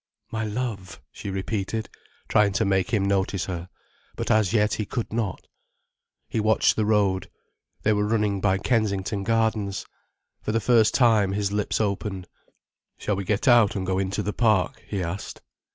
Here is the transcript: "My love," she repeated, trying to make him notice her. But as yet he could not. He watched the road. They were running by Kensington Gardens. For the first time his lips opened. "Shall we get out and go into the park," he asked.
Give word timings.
"My 0.31 0.43
love," 0.43 0.99
she 1.11 1.29
repeated, 1.29 1.87
trying 2.27 2.53
to 2.53 2.65
make 2.65 2.89
him 2.89 3.05
notice 3.05 3.45
her. 3.45 3.69
But 4.15 4.31
as 4.31 4.51
yet 4.51 4.73
he 4.73 4.83
could 4.87 5.13
not. 5.13 5.45
He 6.27 6.39
watched 6.39 6.75
the 6.75 6.87
road. 6.87 7.29
They 7.83 7.93
were 7.93 8.07
running 8.07 8.41
by 8.41 8.57
Kensington 8.57 9.23
Gardens. 9.23 9.85
For 10.41 10.51
the 10.51 10.59
first 10.59 10.95
time 10.95 11.33
his 11.33 11.51
lips 11.51 11.79
opened. 11.79 12.27
"Shall 12.97 13.15
we 13.15 13.23
get 13.25 13.47
out 13.47 13.75
and 13.75 13.85
go 13.85 13.99
into 13.99 14.23
the 14.23 14.33
park," 14.33 14.83
he 14.87 15.03
asked. 15.03 15.43